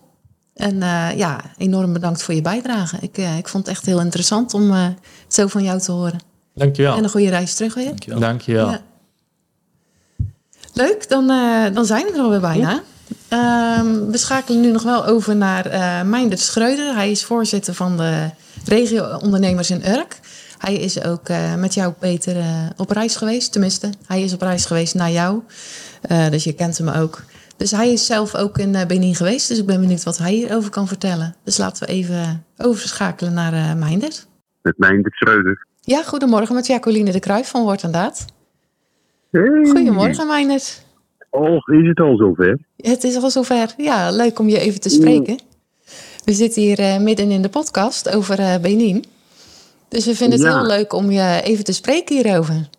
[0.58, 2.98] En eh, ja, enorm bedankt voor je bijdrage.
[3.02, 4.84] Ik, ik vond het echt heel interessant om eh,
[5.24, 6.20] het zo van jou te horen.
[6.54, 6.98] Dankjewel.
[6.98, 7.86] En een goede reis terug weer.
[7.86, 8.20] Dankjewel.
[8.20, 8.70] Dankjewel.
[8.70, 8.82] Ja.
[10.74, 12.82] Leuk, dan, eh, dan zijn we er alweer bijna.
[13.28, 16.96] Ehm, we schakelen nu nog wel over naar eh Meindert Schreuder.
[16.96, 18.30] Hij is voorzitter van de
[18.66, 20.20] regio-ondernemers in Urk.
[20.58, 22.46] Hij is ook eh, met jou, Peter, eh,
[22.78, 23.52] op reis geweest.
[23.52, 25.42] Tenminste, hij is op reis geweest naar jou.
[26.30, 27.24] Dus je kent hem ook.
[27.58, 29.48] Dus hij is zelf ook in Benin geweest.
[29.48, 31.36] Dus ik ben benieuwd wat hij hierover kan vertellen.
[31.44, 34.28] Dus laten we even overschakelen naar eh Meindert.
[34.62, 35.66] Met Meindert Schreuder.
[35.82, 38.26] Ja, goedemorgen met Jacoline de Kruijf van Word en Daad.
[39.32, 39.66] Hey.
[39.66, 40.86] Goedemorgen, Meindert.
[41.38, 42.58] Och, is het al zover?
[42.78, 43.74] Het is al zover.
[43.78, 45.40] Ja, leuk om je even te spreken.
[46.26, 49.04] We zitten hier eh, midden in de podcast over eh, Benin.
[49.88, 50.58] Dus we vinden het Ja.
[50.58, 52.70] heel leuk om je even te spreken hierover.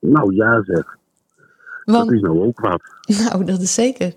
[0.00, 0.96] Nou ja zeg,
[1.84, 2.82] dat is nou ook wat.
[3.24, 4.12] nou, dat is zeker.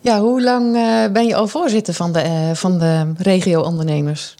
[0.00, 4.34] Ja, hoe lang eh, ben je al voorzitter van de, van de regio-ondernemers?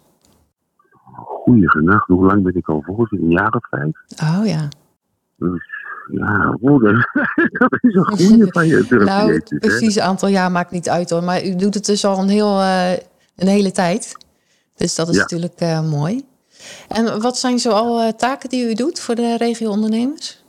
[1.14, 3.28] Goeie genacht, hoe lang ben ik al voorzitter?
[3.28, 3.96] Een jaar of vijf?
[4.22, 4.68] Oh ja.
[5.36, 5.75] Dus
[6.10, 6.94] ja, oh, dat,
[7.50, 9.68] dat is een goede van je durf Nou, je het te zeggen.
[9.78, 11.24] precieze aantal jaar maakt niet uit hoor.
[11.24, 12.92] Maar u doet het dus al een, heel, eh,
[13.36, 14.16] een hele tijd.
[14.74, 15.20] Dus dat is Ja.
[15.20, 16.22] natuurlijk eh, mooi.
[16.88, 20.44] En wat zijn zoal eh, taken die u doet voor de regio-ondernemers?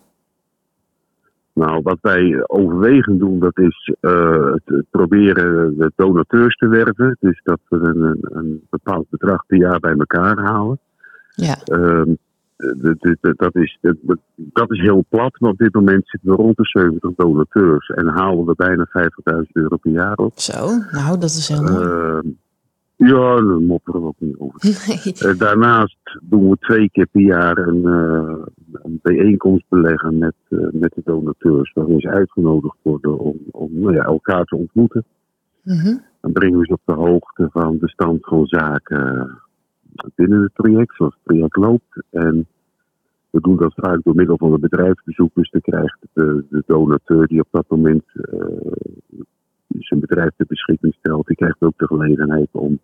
[1.53, 7.17] Nou, wat wij overwegend doen, dat is het, proberen de donateurs te werven.
[7.19, 10.79] Dus dat we een, een, een bepaald bedrag per jaar bij elkaar halen.
[11.35, 11.57] Ja.
[11.63, 12.13] Ehm,
[13.35, 13.95] dat, is, dat,
[14.35, 18.07] dat is heel plat, maar op dit moment zitten we rond de 70 donateurs en
[18.07, 18.87] halen we bijna
[19.33, 20.39] 50.000 euro per jaar op.
[20.39, 21.85] Zo, nou, dat is heel mooi.
[21.85, 22.27] Ehm,
[22.95, 24.59] ja, daar mopperen we ook niet over.
[24.63, 25.13] Nee.
[25.31, 28.35] Eh, daarnaast doen we twee keer per jaar een, eh,
[28.71, 33.93] een bijeenkomst beleggen met, eh, met de donateurs, waarin ze uitgenodigd worden om, om nou
[33.93, 35.05] ja, elkaar te ontmoeten.
[35.63, 35.97] Mhm.
[36.21, 39.37] Dan brengen we ze op de hoogte van de stand van zaken
[40.15, 42.03] binnen het project, zoals het project loopt.
[42.09, 42.47] En
[43.29, 45.31] we doen dat vaak door middel van een bedrijfsbezoek.
[45.33, 49.21] Dus dan krijgt de, de donateur die op dat moment eh,
[49.79, 52.79] zijn bedrijf ter beschikking stelt, die krijgt ook de gelegenheid om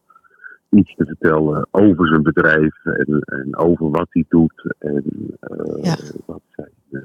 [0.70, 5.04] iets te vertellen over zijn bedrijf en, en over wat hij doet en
[5.40, 5.96] eh, Ja.
[6.26, 7.02] wat zijn eh,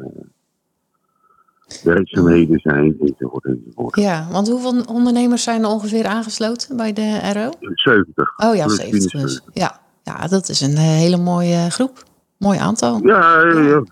[1.82, 3.96] werkzaamheden zijn enzovoort enzovoort.
[3.96, 7.50] Ja, want hoeveel ondernemers zijn er ongeveer aangesloten bij de RO?
[7.74, 8.34] 70.
[8.36, 9.62] Oh ja, Plus 70 minus dus.
[9.62, 9.78] Ja.
[10.08, 12.06] Ja, dat is een eh, hele mooie groep.
[12.38, 13.00] Mooi aantal.
[13.06, 13.42] Ja,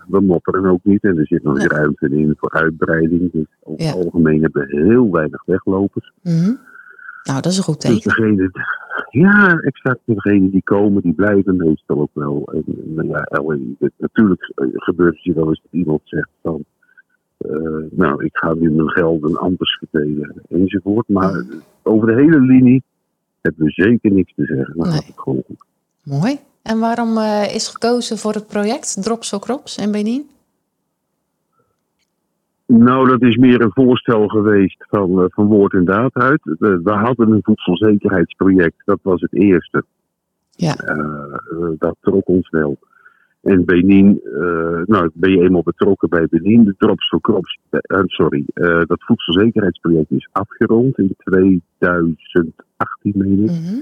[0.07, 1.03] we mopperen ook niet.
[1.03, 1.67] En er zit nog Nee.
[1.67, 3.31] ruimte in voor uitbreiding.
[3.31, 6.11] Dus over het algemeen hebben we heel weinig weglopers.
[6.23, 6.53] Mhm.
[7.23, 8.09] Nou, dat is een goed Dus teken.
[8.09, 8.51] degene,
[9.09, 9.99] ja, exact.
[10.05, 12.49] Degenen die komen, die blijven meestal ook wel.
[12.53, 12.63] En,
[12.95, 13.27] nou ja,
[13.97, 16.63] natuurlijk eh, gebeurt het je wel eens dat iemand zegt van...
[17.37, 17.51] eh,
[17.91, 21.07] nou, ik ga nu mijn geld een anders verdelen enzovoort.
[21.07, 21.43] Maar
[21.83, 22.83] over de hele linie
[23.41, 24.73] hebben we zeker niks te zeggen.
[24.77, 24.95] Dan Nee.
[24.97, 25.65] gaat het gewoon goed.
[26.09, 26.39] Mooi.
[26.61, 30.29] En waarom eh, is gekozen voor het project Drops for Crops in Benin?
[32.65, 36.39] Nou, dat is meer een voorstel geweest van, eh, van woord en daad uit.
[36.43, 39.83] We, we hadden een voedselzekerheidsproject, dat was het eerste.
[40.51, 40.75] Ja.
[40.75, 41.35] Eh,
[41.77, 42.77] dat trok ons wel.
[43.41, 44.21] En Benin,
[44.85, 47.59] nou, ben je eenmaal betrokken bij Benin, de Drops for Crops,
[48.05, 48.45] sorry,
[48.85, 53.51] dat voedselzekerheidsproject is afgerond in 2018, meen ik.
[53.51, 53.79] Mhm.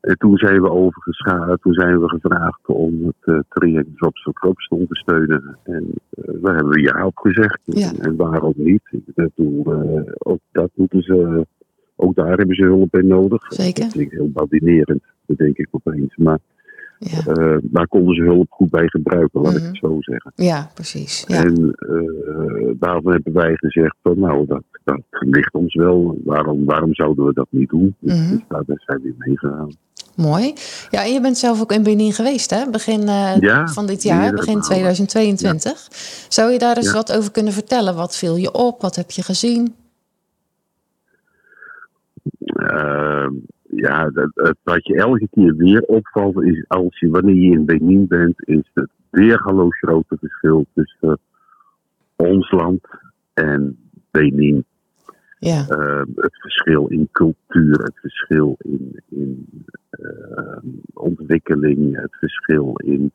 [0.00, 4.32] En toen zijn we overgeschakeld, toen zijn we gevraagd om het eh, traject Drops for
[4.32, 5.56] Crops te ondersteunen.
[5.62, 7.60] En eh, daar hebben we ja op gezegd.
[7.64, 7.90] Ja.
[8.00, 8.82] En, waarom niet?
[8.90, 11.46] Ik bedoel, eh, ook dat moeten ze,
[11.96, 13.42] ook daar hebben ze hulp bij nodig.
[13.52, 13.82] Zeker.
[13.84, 16.16] Dat klinkt heel badinerend, denk ik opeens.
[16.16, 16.38] Maar
[16.98, 17.32] Ja.
[17.32, 19.62] eh, daar konden ze hulp goed bij gebruiken, laat Mhm.
[19.62, 20.32] ik het zo zeggen.
[20.34, 21.24] ja, precies.
[21.26, 21.44] Ja.
[21.44, 21.74] En
[22.78, 26.20] daarvan hebben wij gezegd van nou, dat, dat ligt ons wel.
[26.24, 27.94] Waarom, waarom zouden we dat niet doen?
[27.98, 28.30] Dus, Mhm.
[28.36, 29.68] dus daar zijn we meegegaan.
[30.16, 30.54] Mooi.
[30.90, 32.70] Ja, en je bent zelf ook in Benin geweest, hè?
[32.70, 34.62] Begin eh, Ja, van dit jaar, begin malen.
[34.62, 35.88] 2022.
[36.28, 36.92] Zou je daar eens Ja.
[36.92, 37.94] wat over kunnen vertellen?
[37.94, 38.80] Wat viel je op?
[38.80, 39.74] Wat heb je gezien?
[42.44, 43.26] Eh,
[43.70, 48.06] ja, dat, wat je elke keer weer opvalt is als je, wanneer je in Benin
[48.06, 51.18] bent, is het weergaloos grote verschil tussen
[52.16, 52.80] ons land
[53.34, 53.78] en
[54.10, 54.64] Benin.
[55.38, 55.66] Ja.
[55.68, 59.48] Uh, het verschil in cultuur, het verschil in, in
[60.94, 63.12] ontwikkeling, het verschil in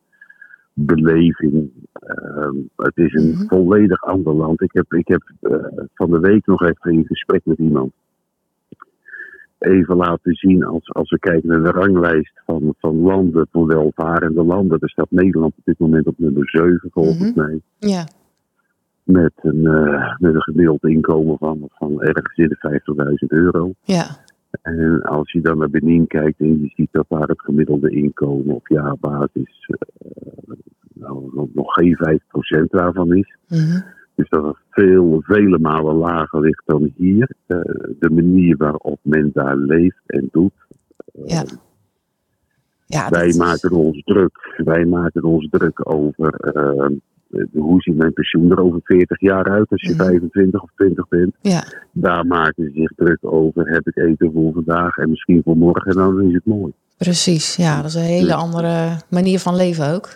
[0.72, 1.70] beleving.
[2.06, 3.46] Uh, het is een Mhm.
[3.46, 4.60] volledig ander land.
[4.62, 5.56] Ik heb, ik heb eh,
[5.94, 7.92] van de week nog even in gesprek met iemand
[9.58, 14.42] even laten zien als, als we kijken naar de ranglijst van, van landen, van welvarende
[14.44, 14.78] landen.
[14.80, 17.40] Daar staat Nederland op dit moment op nummer 7 volgens Mhm.
[17.40, 17.60] mij.
[17.78, 18.06] Ja.
[19.02, 23.72] Met een, eh, met een gemiddeld inkomen van, van ergens in de 50.000 euro.
[23.82, 24.04] Ja.
[24.66, 28.54] En als je dan naar Benin kijkt en je ziet dat daar het gemiddelde inkomen
[28.54, 30.54] op jaarbasis eh,
[30.94, 33.36] nou, nog- geen 5% daarvan is.
[33.48, 33.80] Mhm.
[34.14, 37.30] Dus dat het veel, vele malen lager ligt dan hier.
[37.46, 37.58] Eh,
[37.98, 40.52] de manier waarop men daar leeft en doet.
[41.24, 41.44] Ja.
[42.86, 44.54] Ja, wij is- maken ons druk.
[44.64, 46.86] Wij maken ons druk over eh,
[47.52, 50.02] hoe ziet mijn pensioen er over 40 jaar uit als je Mhm.
[50.04, 51.34] 25 of 20 bent.
[51.40, 51.64] Ja.
[51.92, 53.68] Daar maken ze zich druk over.
[53.68, 56.72] Heb ik eten voor vandaag en misschien voor morgen, dan is het mooi.
[56.98, 57.56] Precies.
[57.56, 60.08] Ja, dat is een hele andere manier van leven ook.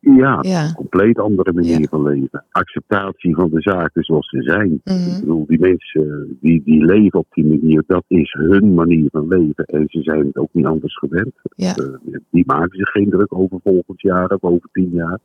[0.00, 0.64] Ja, Ja.
[0.64, 1.86] een compleet andere manier Ja.
[1.90, 2.44] van leven.
[2.50, 4.80] Acceptatie van de zaken zoals ze zijn.
[4.84, 4.96] Mhm.
[5.14, 9.28] Ik bedoel, die mensen die, die leven op die manier, dat is hun manier van
[9.28, 9.64] leven.
[9.64, 11.32] En ze zijn het ook niet anders gewend.
[11.56, 11.74] Ja.
[11.74, 11.84] Eh,
[12.30, 15.20] die maken zich geen druk over volgend jaar of over tien jaar.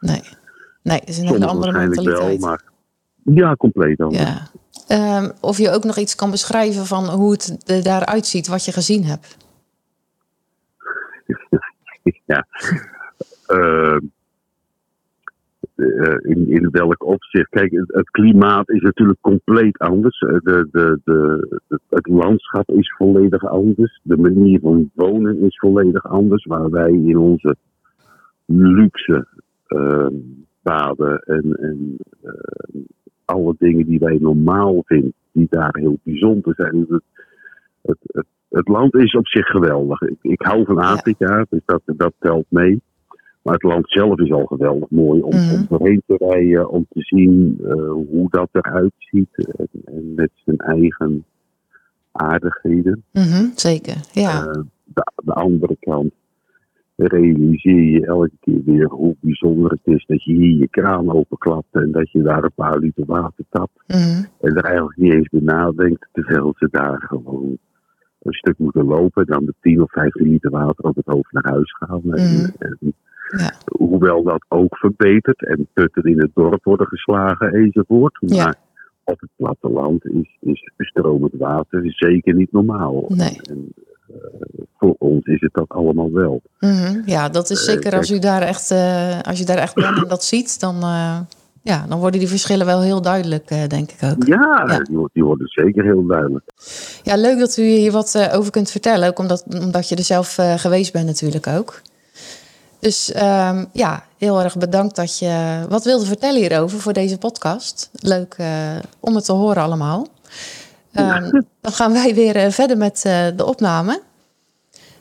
[0.00, 0.20] Nee.
[0.82, 2.40] Nee, het is een hele andere wel, mentaliteit.
[2.40, 2.62] maar
[3.24, 4.22] ja, compleet anders.
[4.22, 4.48] Ja.
[4.88, 8.64] Ehm, of je ook nog iets kan beschrijven van hoe het er daaruit ziet, wat
[8.64, 9.36] je gezien hebt.
[12.26, 12.46] ja.
[13.46, 13.96] Eh,
[15.80, 17.48] eh, in, in welk opzicht?
[17.48, 20.18] Kijk, het, het klimaat is natuurlijk compleet anders.
[20.18, 21.48] Eh, De, de, de,
[21.88, 24.00] het landschap is volledig anders.
[24.02, 26.44] De manier van wonen is volledig anders.
[26.44, 27.56] Waar wij in onze
[28.44, 29.26] luxe
[29.66, 30.06] eh,
[30.62, 32.32] paden en, en eh,
[33.24, 36.86] alle dingen die wij normaal vinden, die daar heel bijzonder zijn.
[36.88, 37.02] Het,
[37.82, 40.00] het, het, het land is op zich geweldig.
[40.00, 42.82] Ik, ik hou van Afrika, dus dat, dat telt mee.
[43.42, 45.54] Maar het land zelf is al geweldig mooi om, Mhm.
[45.54, 49.46] om doorheen te rijden, om te zien eh, hoe dat eruit ziet.
[49.56, 51.24] En, en met zijn eigen
[52.12, 53.04] aardigheden.
[53.12, 54.46] Mhm, zeker, ja.
[54.46, 56.12] Eh, de, de andere kant
[57.08, 61.66] realiseer je elke keer weer hoe bijzonder het is dat je hier je kraan openklapt
[61.74, 63.82] en dat je daar een paar liter water tapt.
[63.86, 67.58] Mhm, En er eigenlijk niet eens bij nadenkt, terwijl ze daar gewoon
[68.22, 71.48] een stuk moeten lopen, dan de 10 of 15 liter water op het hoofd naar
[71.52, 72.02] huis gaan.
[72.14, 72.50] En, Mhm.
[72.58, 72.78] en
[73.38, 73.52] Ja.
[73.76, 78.16] hoewel dat ook verbetert en putten in het dorp worden geslagen enzovoort.
[78.20, 78.44] Ja.
[78.44, 78.54] Maar
[79.04, 83.04] op het platteland is, is stromend water zeker niet normaal.
[83.08, 83.40] Nee.
[83.50, 83.72] En,
[84.78, 86.42] voor ons is het dat allemaal wel.
[86.60, 87.02] mhm.
[87.06, 89.96] Ja, dat is Eh, zeker als, u daar echt, eh, als je daar echt bent
[90.02, 91.18] en dat ziet, dan, eh,
[91.62, 94.26] ja, dan worden die verschillen wel heel duidelijk, eh, denk ik ook.
[94.26, 94.78] Ja, Ja.
[95.12, 96.44] Die, worden zeker heel duidelijk.
[97.02, 99.08] Ja, leuk dat u hier wat eh, over kunt vertellen.
[99.08, 101.80] Ook omdat, omdat je er zelf eh, geweest bent natuurlijk ook.
[102.78, 107.90] Dus ehm, ja, heel erg bedankt dat je wat wilde vertellen hierover voor deze podcast.
[107.92, 108.48] Leuk eh,
[109.00, 110.06] om het te horen allemaal.
[110.92, 114.00] Ehm, dan gaan wij weer eh, verder met eh, de opname.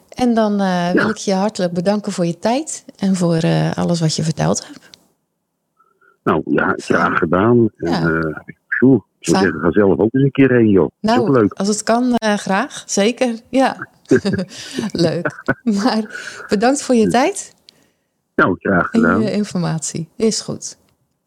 [0.10, 3.42] En dan eh, wil ik je hartelijk bedanken voor je tijd en voor
[3.76, 4.90] alles wat je verteld hebt.
[6.24, 7.70] Nou ja, graag gedaan.
[7.78, 8.42] En, Ja.
[8.46, 8.58] ik
[9.20, 10.90] zou zeggen, ga zelf ook eens een keer heen, joh.
[11.02, 11.54] Nou, leuk.
[11.54, 12.84] als het kan, graag.
[12.86, 13.88] Zeker, ja.
[14.92, 15.44] Leuk.
[15.64, 17.54] Maar bedankt voor je tijd.
[18.36, 19.22] Nou, graag en gedaan.
[19.22, 20.10] je informatie.
[20.16, 20.78] Is goed.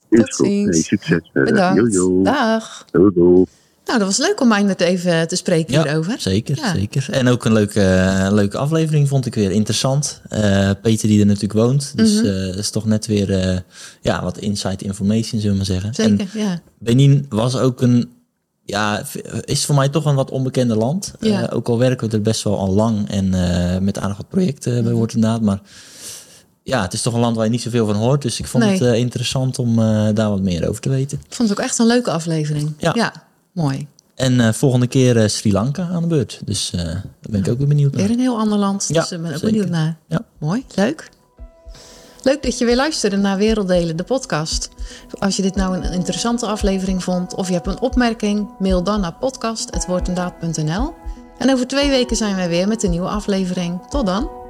[0.09, 0.47] Is tot goed.
[0.47, 0.71] ziens.
[0.71, 1.31] Nee, succes.
[1.33, 2.25] Bedankt.
[2.25, 2.85] Dag.
[2.91, 3.45] Doei, doei.
[3.85, 6.15] Nou, dat was leuk om Meindert even te spreken Ja, hierover.
[6.21, 6.75] zeker, Ja.
[6.75, 7.07] zeker.
[7.11, 10.21] En ook een leuke, eh, leuke aflevering vond ik weer interessant.
[10.29, 12.27] Eh, Peter die er natuurlijk woont, dus Mhm.
[12.27, 13.63] eh, is toch net weer
[14.01, 16.05] ja, wat inside information, zullen we maar zeggen.
[16.05, 16.61] En Zeker, ja.
[16.79, 18.11] Benin was ook een,
[18.65, 19.03] ja,
[19.45, 21.13] is voor mij toch een wat onbekende land.
[21.21, 21.49] Ja.
[21.53, 23.29] Ook al werken we er best wel al lang en
[23.85, 24.83] met aardig wat projecten Mhm.
[24.85, 25.61] bij wordt inderdaad, maar
[26.63, 28.23] ja, het is toch een land waar je niet zoveel van hoort.
[28.23, 28.83] Dus ik vond Nee.
[28.83, 29.77] het interessant om
[30.15, 31.19] daar wat meer over te weten.
[31.29, 32.73] Ik vond het ook echt een leuke aflevering.
[32.79, 33.13] Ja.
[33.53, 33.89] Mooi.
[34.15, 36.41] En eh, volgende keer eh, Sri Lanka aan de beurt.
[36.45, 38.03] Dus eh, daar ben ik ook weer benieuwd naar.
[38.03, 38.85] Weer een heel ander land.
[38.89, 39.51] Ja, dus ik ben ook zeker.
[39.51, 39.97] benieuwd naar.
[40.07, 40.21] Ja.
[40.39, 41.11] Mooi, leuk.
[42.23, 44.69] Leuk dat je weer luisterde naar Werelddelen, de podcast.
[45.19, 49.01] Als je dit nou een interessante aflevering vond of je hebt een opmerking, mail dan
[49.01, 50.95] naar podcast.woordendaad.nl.
[51.39, 53.81] En over twee weken zijn wij weer met een nieuwe aflevering.
[53.89, 54.42] Tot dan!